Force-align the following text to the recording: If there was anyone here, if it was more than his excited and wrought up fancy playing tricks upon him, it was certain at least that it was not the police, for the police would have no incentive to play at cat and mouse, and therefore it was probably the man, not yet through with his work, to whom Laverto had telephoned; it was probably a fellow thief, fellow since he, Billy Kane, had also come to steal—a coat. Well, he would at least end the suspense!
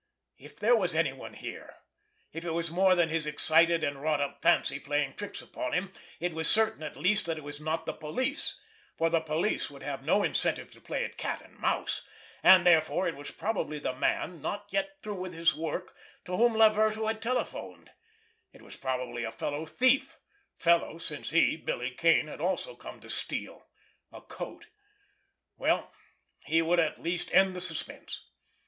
If 0.39 0.55
there 0.55 0.75
was 0.75 0.95
anyone 0.95 1.35
here, 1.35 1.75
if 2.33 2.43
it 2.43 2.53
was 2.55 2.71
more 2.71 2.95
than 2.95 3.09
his 3.09 3.27
excited 3.27 3.83
and 3.83 4.01
wrought 4.01 4.19
up 4.19 4.41
fancy 4.41 4.79
playing 4.79 5.13
tricks 5.13 5.43
upon 5.43 5.73
him, 5.73 5.91
it 6.19 6.33
was 6.33 6.49
certain 6.49 6.81
at 6.81 6.97
least 6.97 7.27
that 7.27 7.37
it 7.37 7.43
was 7.43 7.59
not 7.61 7.85
the 7.85 7.93
police, 7.93 8.59
for 8.97 9.11
the 9.11 9.19
police 9.21 9.69
would 9.69 9.83
have 9.83 10.03
no 10.03 10.23
incentive 10.23 10.71
to 10.71 10.81
play 10.81 11.05
at 11.05 11.17
cat 11.19 11.39
and 11.41 11.55
mouse, 11.59 12.03
and 12.41 12.65
therefore 12.65 13.07
it 13.07 13.15
was 13.15 13.29
probably 13.29 13.77
the 13.77 13.93
man, 13.93 14.41
not 14.41 14.65
yet 14.71 14.97
through 15.03 15.19
with 15.19 15.35
his 15.35 15.53
work, 15.53 15.95
to 16.25 16.35
whom 16.35 16.55
Laverto 16.55 17.05
had 17.05 17.21
telephoned; 17.21 17.91
it 18.53 18.63
was 18.63 18.75
probably 18.75 19.23
a 19.23 19.31
fellow 19.31 19.67
thief, 19.67 20.17
fellow 20.57 20.97
since 20.97 21.29
he, 21.29 21.55
Billy 21.55 21.91
Kane, 21.91 22.25
had 22.25 22.41
also 22.41 22.75
come 22.75 22.99
to 23.01 23.09
steal—a 23.11 24.21
coat. 24.23 24.65
Well, 25.57 25.93
he 26.39 26.63
would 26.63 26.79
at 26.79 26.97
least 26.97 27.31
end 27.35 27.55
the 27.55 27.61
suspense! 27.61 28.25